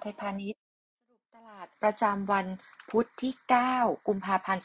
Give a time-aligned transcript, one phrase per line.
[0.00, 0.60] ไทยพาณิชย์
[1.04, 2.46] สรุปตลาดประจำวัน
[2.90, 3.32] พุธที่
[3.70, 4.64] 9 กุมภาพันธ์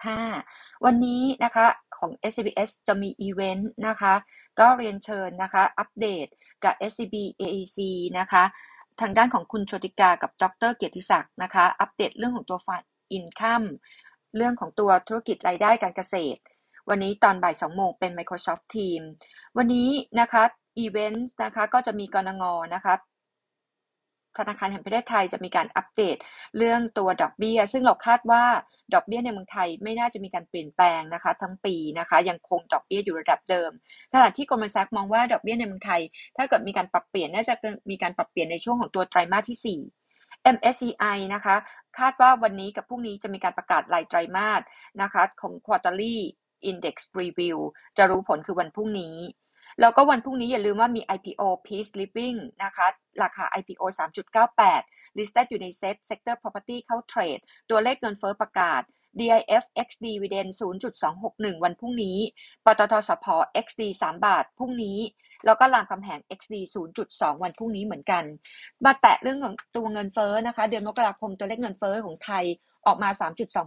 [0.00, 1.66] 2565 วันนี้นะคะ
[1.96, 4.14] ของ SCBS จะมีอีเวนต์นะคะ
[4.60, 6.26] ก็เรียนเชิญนะคะ อัปเดต
[6.64, 7.78] กับ SCB EIC
[8.18, 8.42] นะคะ
[9.00, 13.62] ทางด้านของคุณโชติกากับดร.เกียรติศักดิ์นะคะ อัปเดตเรื่องของตัว farm income
[14.36, 16.40] เรื่องของตัวธุรกิจรายได้การเกษตร
[16.88, 19.02] วันนี้ตอนบ่าย2โมงเป็น Microsoft Team
[19.56, 20.42] วันนี้นะคะ
[20.78, 22.44] อีเวนต์นะคะก็จะมีกรงง
[22.74, 22.94] นะคะ
[24.38, 26.16] ธนาคารแห่งประเทศไทยจะมีการอัปเดต
[26.56, 28.44] เรื่องตัวดอกเบี้ย ซึ่งเราคาดว่า
[28.94, 33.70] ดอกเบี้ยในเมืองไทยไม่น่าจะมีการเปลี่ยนแปลงนะคะ ทั้งปีนะคะ ยังคงดอกเบี้ยอยู่ระดับเดิม
[34.12, 36.00] ขณะที่กรมซักมองว่าดอกเบี้ยในเมืองไทย
[36.36, 37.54] ถ้าเกิดมีการปรับเปลี่ยนน่าจะ
[37.90, 41.56] มีการปรับเปลี่ยนในช่วงของตัวไตรมาสที่ 4 MSCI นะคะ
[41.98, 44.62] คาดว่าวันนี้กับพรุ่งนี้จะมีการประกาศรายไตรมาส
[45.02, 46.16] นะคะ ของ quarterly
[46.70, 47.56] index review
[47.98, 49.16] จะรู้ผลคือวันพรุ่งนี้
[49.80, 52.86] แล้วก็วันพรุ่งนี้อย่าลืมว่ามี IPO Peace Living นะคะ
[53.22, 53.82] ราคา IPO
[54.50, 57.38] 3.98 listed อยู่ในเซ็ต sector property เข้าเทรด
[57.70, 58.82] ตัวเลขเงินเฟ้อประกาศ
[59.18, 60.50] DIF x dividend
[61.06, 62.18] 0.261 วันพรุ่งนี้
[62.64, 63.26] ปตทสพ
[63.64, 64.98] XD 3 บาทพรุ่งนี้
[65.46, 66.54] แล้วก็รามคำแหง XD
[66.98, 68.24] 0.2 วันพรุ่งนี้เหมือนกัน
[68.84, 72.44] มาแตะเรื่องของตัวเงินเฟ้อนะคะ เดือนมกราคมตัวเลขเงินเฟ้อของไทย
[72.86, 73.10] ออกมา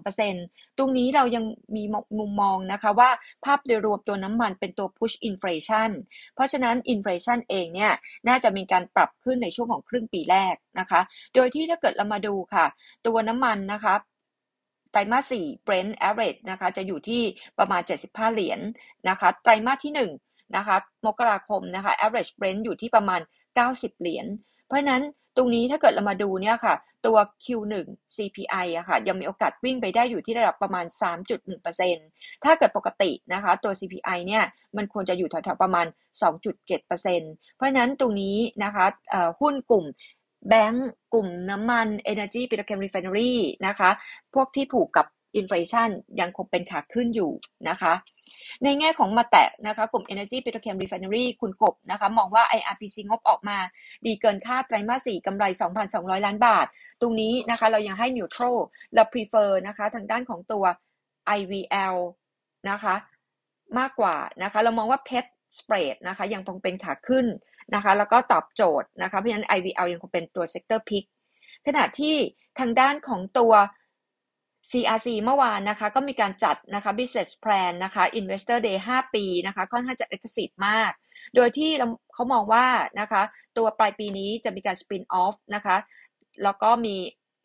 [0.10, 1.84] 3.2%ตรงนี้เรายังมี
[2.20, 3.10] มุมมองนะคะว่า
[3.46, 5.90] ภาพโดยรวมตัวน้ำมันเป็นตัว push inflation
[6.36, 7.92] เพราะฉะนั้น inflation เองเนี่ย
[8.28, 11.02] น่าจะมีการปรับขึ้นในช่วงของครึ่งปีแรกนะคะ
[11.36, 12.66] โดยที่ถ้าเกิดเรามาดูค่ะ
[13.08, 13.96] ตัวน้ำมันนะคะ
[14.92, 17.22] ไตรมาส4 Brent average นะคะจะอยู่ที่
[17.60, 23.22] ประมาณ 75 เหรียญนนะคะ ไตรมาสที่ 1 นะคะ มกราคมนะคะ average Brent อยู่ที่ประมาณ
[23.60, 24.26] 90 เหรียญ
[24.74, 25.04] ราะฉะนั้น
[25.38, 27.74] ตรงนี้ถ้าเกิดเรามาดูเนี่ยค่ะ ตัว Q1
[28.16, 30.86] CPI อะค่ะ ยังมีโอกาสวิ่งไปได้อยู่ที่ระดับประมาณ
[31.66, 34.44] 3.1%ถ้าเกิดปกตินะคะ ตัว CPI เนี่ย
[34.78, 35.86] มันควรจะอยู่แถวๆประมาณ
[36.22, 36.88] 2.7%
[37.56, 38.86] เพราะฉะนั้นตรงนี้นะคะ
[39.42, 39.86] หุ้นกลุ่ม
[40.50, 43.34] แบงก์กลุ่มน้ำมัน Energy Petrochem Refinery
[43.68, 43.90] นะคะ
[44.34, 45.06] พวกที่ผูกกับ
[45.36, 45.90] อินฟลชัน
[46.20, 47.32] ยังคงเป็นขาขึ้นอยู่
[47.70, 47.94] นะคะ
[48.64, 53.58] ในแง่ของมาแตะนะคะกลุ่ม Energy Petrochem Refinery คุณกบนะคะมองว่า IRPC งบออกมา
[54.06, 55.44] ดีเกินคาดไตรมาส 4กำไร
[55.86, 56.66] 2,200 ล้านบาท
[57.02, 58.56] ตรงนี้นะคะเรายังให้ neutral
[58.94, 60.64] เรา prefer นะคะทางด้านของตัว
[61.38, 61.96] IVL
[62.70, 62.96] นะคะ
[63.80, 65.26] มากกว่านะคะเรามองว่า PET
[65.58, 67.26] spread นะคะยังคงเป็นขาขึ้น
[67.76, 71.06] นะคะแล้วก็ตอบโจทย์นะคะเพราะฉะนั้น IVL ยังคงเป็นตัว sector pick
[71.68, 72.16] ขณะที่
[72.60, 73.54] ทางด้านของตัว
[74.70, 80.92] CRC เมื่อวานนะคะก็มีการจัดนะคะ business plan นะคะ investor day 5 ปีนะคะค่อนข้างจะ aggressive มาก
[81.36, 81.72] โดยที่
[82.14, 82.66] เขามองว่า
[83.00, 83.22] นะคะ
[83.58, 85.78] ตัวปลายปีนี้จะมีการ spin off นะคะ
[86.44, 86.96] แล้วก็มี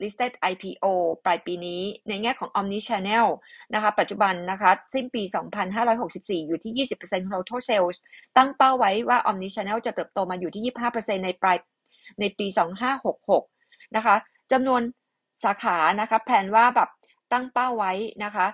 [0.03, 0.85] listed IPO
[1.25, 3.27] ปลายปีนี้ในแง่ของ omni channel
[3.75, 5.23] นะคะปัจจุบันนะคะสิ้นปี
[5.85, 7.97] 2564 อยู่ที่ 20%ของ total sales
[8.37, 11.57] ตั้งเป้าไว้ว่า omni channel จะเติบโตมาอยู่ที่ 25%ในปลาย
[12.21, 12.47] ในปี
[13.21, 14.17] 2566 นะคะ
[14.53, 14.83] จำนวน
[15.45, 16.89] สาขานะคะแผนว่าแบบ
[17.33, 17.93] ตั้งเป้าไว้
[18.25, 18.47] นะคะ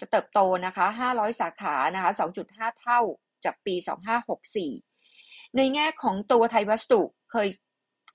[0.00, 2.10] จะเติบโตนะคะ 500 สาขานะคะ
[2.46, 3.00] 2.5 เท่า
[3.44, 3.74] จากปี
[4.60, 7.00] 2564 ในแง่ของตัวไทยวัสดุ
[7.32, 7.48] เคย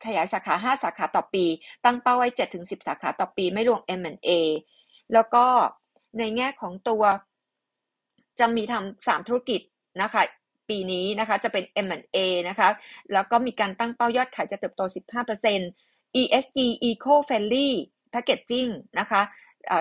[0.06, 1.46] ขยายสาขา 5 สาขาต่อปี
[1.86, 4.30] ตั้งเป้าไว้ 7-10 สาขาต่อปีไม่รวม M&A
[5.14, 5.46] แล้วก็
[6.20, 7.04] ในแง่ของตัว
[8.40, 9.62] จะมีทำ3ธุรกิจ
[10.02, 10.24] นะคะ
[10.70, 12.18] ปีนี้นะคะจะเป็น M&A
[12.50, 12.70] นะคะ
[13.14, 14.81] แล้วก็มีการตั้งเป้ายอดขายจะเติบโต
[15.52, 17.70] 15% ESG Eco Friendly
[18.14, 19.22] Packaging นะคะ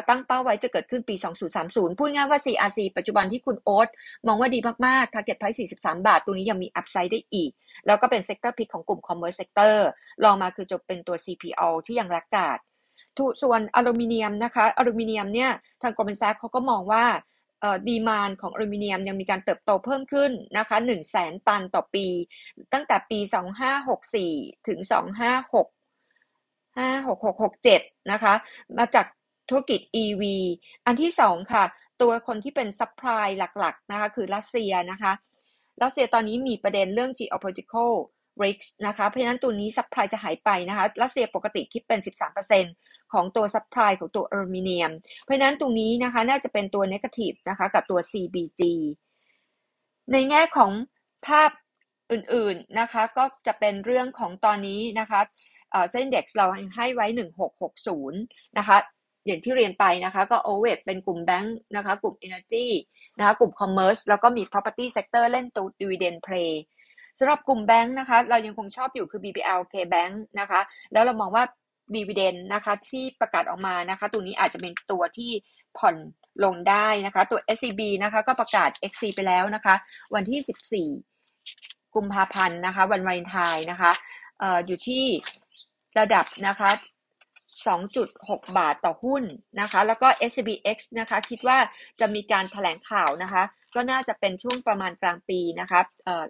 [0.09, 1.15] ตั้งเป้าไว้จะเกิดขึ้นปี
[1.56, 3.88] 2030 พูดง่ายว่า CRC ปัจจุบันที่คุณโอ๊ต
[4.26, 7.50] มองว่าดีมากๆ target price 43 บาท ตัวนี้ยังมี upside ได้อีก
[7.87, 9.75] แล้วก็เป็น sector pick ของกลุ่ม commerce sector
[10.25, 12.59] รองมาคือจะเป็นตัว CPO ที่ยังรักกาด
[13.43, 15.50] ส่วนอลูมิเนียมนะคะ อลูมิเนียมเนี่ย
[15.82, 17.04] ทางกรมแซกเขาก็มองว่า
[17.88, 22.06] ดีมานของอลูมิเนียมยังมีการเติบโตเพิ่มขึ้นนะคะ1 0 0 0 0แสนตันต่อปี
[22.72, 23.19] ตั้งแต่ปี
[23.93, 24.91] 2564 ถึง 256
[26.76, 28.34] 5667 นะคะ
[28.78, 29.06] มาจาก
[29.52, 30.22] ธุรกิจ EV
[30.86, 31.64] อันที่สองค่ะ
[32.02, 33.26] ตัวคนที่เป็น supply
[33.58, 35.12] หลักๆนะคะคือรัสเซียนะคะ
[35.82, 37.92] รัสเซียตอนนี้มีประเด็นเรื่อง geopolitical
[38.42, 42.00] risks นะคะเพราะฉะนั้นตัวนี้ supply จะหายไปนะคะรัสเซียปกติคิดเป็น
[42.56, 48.62] 13%ของตัว supply ของตัวอลูมิเนียม เพราะฉะนั้นตรงนี้นะคะน่าจะเป็นตัว negative นะคะกับตัว CBG
[50.12, 50.72] ในแง่ของ
[51.26, 51.50] ภาพ
[52.12, 55.20] อื่นๆนะคะก็จะเป็นเรื่องของตอนนี้นะคะ
[55.90, 56.46] เส้นเด็กเรา
[56.76, 57.06] ให้ไว้
[57.82, 58.76] 1660 นะคะ
[59.26, 62.66] อย่างที่เรียนไปนะคะก็ o v e เป็นกลุ่มแบงค์นะคะกลุ่ม Energy
[63.19, 66.52] นะคะกลุ่ม Commerce แล้วก็มี Property Sector เล่นตัว Dividend Play
[67.19, 70.60] สำหรับกลุ่มแบงค์นะคะเรายังคงชอบอยู่คือ BBL K Bank นะคะ
[70.92, 71.44] แล้วเรามองว่า
[71.94, 75.30] Dividend นะคะที่ประกาศออกมานะคะตัวนี้อาจจะเป็นตัวที่
[75.78, 75.96] ผ่อน
[76.44, 79.74] ลงได้นะคะตัว SCB นะคะก็ประกาศ XC ไปแล้วนะคะ
[80.14, 83.92] วันที่ 14 กุมภาพันธ์นะคะวันวาเลนไทน์นะคะ
[84.42, 85.04] ออยู่ที่
[85.98, 86.70] ระดับนะคะ
[87.87, 89.22] 2.6 บาทต่อหุ้น
[89.60, 91.58] นะคะ แล้วก็ S B X นะคะ คิดว่า
[92.00, 93.43] จะมีการแถลงข่าวนะคะ
[93.75, 96.25] ก็น่าจะเป็นช่วงประมาณกลางปีนะคะเอ่อ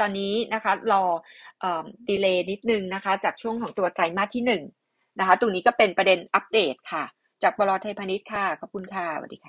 [0.00, 1.04] ตอนนี้นะคะรอ
[1.60, 7.04] เอ่อดีเลย์นิดนึงนะคะ จากช่วงของตัวไตรมาสที่1นะคะ ตรงนี้ก็เป็นประเด็นอัปเดตค่ะ
[7.42, 9.46] จากบลไทยพาณิชย์ค่ะ ขอบคุณค่ะสวัสดีค่ะ